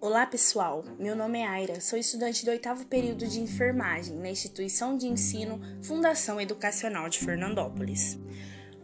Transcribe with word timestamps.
Olá 0.00 0.24
pessoal, 0.24 0.82
meu 0.98 1.14
nome 1.14 1.40
é 1.40 1.46
Aira, 1.46 1.80
sou 1.80 1.98
estudante 1.98 2.44
do 2.44 2.50
oitavo 2.50 2.86
período 2.86 3.26
de 3.26 3.38
enfermagem 3.38 4.16
na 4.16 4.30
instituição 4.30 4.96
de 4.96 5.06
ensino 5.06 5.60
Fundação 5.82 6.40
Educacional 6.40 7.08
de 7.08 7.18
Fernandópolis. 7.18 8.18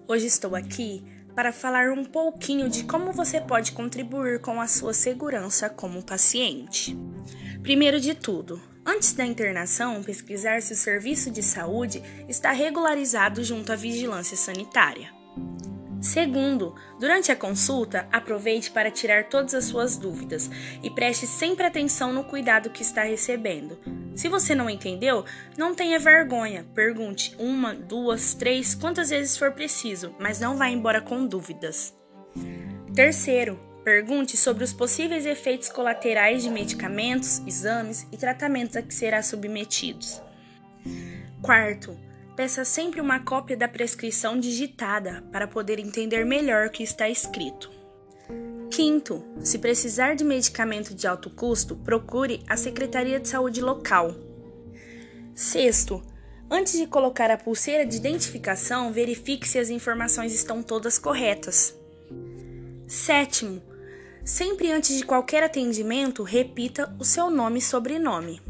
Hoje 0.07 0.27
estou 0.27 0.55
aqui 0.55 1.03
para 1.35 1.53
falar 1.53 1.91
um 1.91 2.05
pouquinho 2.05 2.69
de 2.69 2.85
como 2.85 3.13
você 3.13 3.41
pode 3.41 3.73
contribuir 3.73 4.41
com 4.41 4.61
a 4.61 4.67
sua 4.67 4.93
segurança 4.93 5.71
como 5.71 6.05
paciente. 6.05 6.95
Primeiro 7.63 7.99
de 7.99 8.15
tudo, 8.15 8.61
antes 8.85 9.15
da 9.15 9.25
internação, 9.25 10.03
pesquisar 10.03 10.61
se 10.61 10.75
o 10.75 10.77
serviço 10.77 11.31
de 11.31 11.43
saúde 11.43 12.03
está 12.29 12.53
regularizado 12.53 13.43
junto 13.43 13.73
à 13.73 13.77
vigilância 13.77 14.37
sanitária. 14.37 15.16
Segundo, 16.01 16.75
durante 17.01 17.33
a 17.33 17.37
consulta, 17.37 18.07
aproveite 18.13 18.71
para 18.71 18.91
tirar 18.91 19.29
todas 19.29 19.55
as 19.55 19.65
suas 19.65 19.97
dúvidas 19.97 20.51
e 20.83 20.91
preste 20.91 21.27
sempre 21.27 21.67
atenção 21.67 22.13
no 22.13 22.25
cuidado 22.25 22.71
que 22.71 22.83
está 22.83 23.03
recebendo. 23.03 23.79
Se 24.15 24.29
você 24.29 24.55
não 24.55 24.69
entendeu, 24.69 25.25
não 25.57 25.75
tenha 25.75 25.99
vergonha, 25.99 26.67
pergunte 26.75 27.35
uma, 27.39 27.75
duas, 27.75 28.35
três, 28.35 28.75
quantas 28.75 29.11
vezes 29.11 29.37
for 29.37 29.53
preciso, 29.53 30.15
mas 30.19 30.41
não 30.41 30.57
vá 30.57 30.69
embora 30.69 31.01
com 31.01 31.27
dúvidas. 31.27 31.95
Terceiro, 32.95 33.59
pergunte 33.85 34.37
sobre 34.37 34.65
os 34.65 34.73
possíveis 34.73 35.27
efeitos 35.27 35.69
colaterais 35.69 36.43
de 36.43 36.51
medicamentos, 36.51 37.41
exames 37.47 38.07
e 38.13 38.17
tratamentos 38.17 38.77
a 38.77 38.83
que 38.83 38.95
será 38.95 39.23
submetidos. 39.23 40.23
Quarto, 41.43 41.97
peça 42.37 42.65
sempre 42.67 43.01
uma 43.01 43.19
cópia 43.19 43.57
da 43.57 43.67
prescrição 43.67 44.39
digitada 44.39 45.25
para 45.33 45.49
poder 45.49 45.79
entender 45.79 46.25
melhor 46.25 46.67
o 46.67 46.71
que 46.71 46.83
está 46.83 47.09
escrito. 47.09 47.71
Quinto, 48.71 49.25
se 49.41 49.59
precisar 49.59 50.15
de 50.15 50.23
medicamento 50.23 50.95
de 50.95 51.07
alto 51.07 51.31
custo, 51.31 51.75
procure 51.77 52.43
a 52.47 52.57
Secretaria 52.57 53.19
de 53.19 53.27
Saúde 53.27 53.63
local. 53.63 54.15
Sexto, 55.35 56.03
antes 56.51 56.75
de 56.79 56.87
colocar 56.87 57.31
a 57.31 57.39
pulseira 57.39 57.87
de 57.87 57.97
identificação, 57.97 58.93
verifique 58.93 59.49
se 59.49 59.59
as 59.59 59.71
informações 59.71 60.35
estão 60.35 60.63
todas 60.63 60.99
corretas. 60.99 61.75
Sétimo, 62.87 63.63
sempre 64.23 64.71
antes 64.71 64.99
de 64.99 65.07
qualquer 65.07 65.43
atendimento, 65.43 66.23
repita 66.23 66.95
o 66.99 67.05
seu 67.05 67.31
nome 67.31 67.61
e 67.61 67.63
sobrenome. 67.63 68.43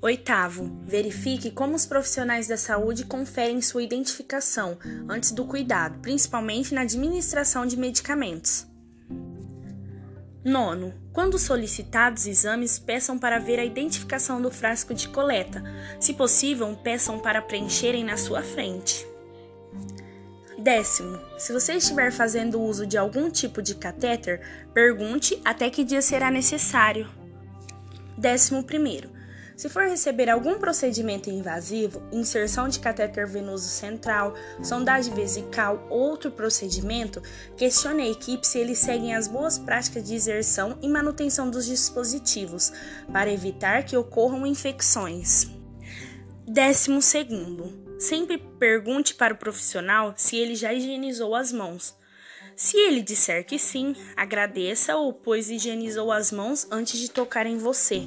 Oitavo, 0.00 0.70
verifique 0.84 1.50
como 1.50 1.74
os 1.74 1.84
profissionais 1.84 2.46
da 2.46 2.56
saúde 2.56 3.04
conferem 3.04 3.60
sua 3.60 3.82
identificação 3.82 4.78
antes 5.08 5.32
do 5.32 5.44
cuidado, 5.44 5.98
principalmente 6.00 6.72
na 6.72 6.82
administração 6.82 7.66
de 7.66 7.76
medicamentos. 7.76 8.64
Nono, 10.44 10.94
quando 11.12 11.36
solicitados 11.36 12.28
exames, 12.28 12.78
peçam 12.78 13.18
para 13.18 13.40
ver 13.40 13.58
a 13.58 13.64
identificação 13.64 14.40
do 14.40 14.52
frasco 14.52 14.94
de 14.94 15.08
coleta. 15.08 15.64
Se 15.98 16.14
possível, 16.14 16.76
peçam 16.76 17.18
para 17.18 17.42
preencherem 17.42 18.04
na 18.04 18.16
sua 18.16 18.40
frente. 18.40 19.04
Décimo, 20.56 21.18
se 21.36 21.52
você 21.52 21.74
estiver 21.74 22.12
fazendo 22.12 22.60
uso 22.60 22.86
de 22.86 22.96
algum 22.96 23.28
tipo 23.28 23.60
de 23.60 23.74
catéter, 23.74 24.40
pergunte 24.72 25.40
até 25.44 25.68
que 25.70 25.82
dia 25.82 26.00
será 26.00 26.30
necessário. 26.30 27.08
Décimo 28.16 28.62
primeiro, 28.62 29.17
se 29.58 29.68
for 29.68 29.88
receber 29.88 30.30
algum 30.30 30.56
procedimento 30.56 31.28
invasivo, 31.28 32.00
inserção 32.12 32.68
de 32.68 32.78
catéter 32.78 33.26
venoso 33.26 33.68
central, 33.68 34.34
sondagem 34.62 35.12
vesical 35.12 35.84
ou 35.90 35.98
outro 35.98 36.30
procedimento, 36.30 37.20
questione 37.56 38.04
a 38.04 38.08
equipe 38.08 38.46
se 38.46 38.56
eles 38.56 38.78
seguem 38.78 39.16
as 39.16 39.26
boas 39.26 39.58
práticas 39.58 40.04
de 40.04 40.14
inserção 40.14 40.78
e 40.80 40.88
manutenção 40.88 41.50
dos 41.50 41.66
dispositivos, 41.66 42.72
para 43.12 43.32
evitar 43.32 43.84
que 43.84 43.96
ocorram 43.96 44.46
infecções. 44.46 45.48
Décimo 46.46 47.02
segundo, 47.02 47.98
sempre 47.98 48.38
pergunte 48.38 49.16
para 49.16 49.34
o 49.34 49.38
profissional 49.38 50.14
se 50.16 50.36
ele 50.36 50.54
já 50.54 50.72
higienizou 50.72 51.34
as 51.34 51.50
mãos. 51.52 51.96
Se 52.54 52.76
ele 52.76 53.02
disser 53.02 53.44
que 53.44 53.58
sim, 53.58 53.96
agradeça-o, 54.16 55.12
pois 55.12 55.50
higienizou 55.50 56.12
as 56.12 56.30
mãos 56.30 56.64
antes 56.70 57.00
de 57.00 57.10
tocar 57.10 57.44
em 57.44 57.58
você. 57.58 58.06